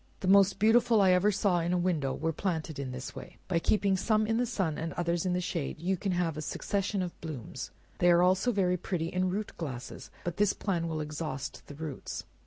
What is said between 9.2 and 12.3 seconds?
root glasses, but this plan will exhaust the roots.